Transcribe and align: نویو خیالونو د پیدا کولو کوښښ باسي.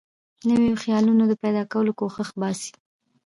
نویو 0.49 0.75
خیالونو 0.83 1.23
د 1.27 1.33
پیدا 1.43 1.63
کولو 1.71 1.91
کوښښ 1.99 2.29
باسي. 2.39 2.71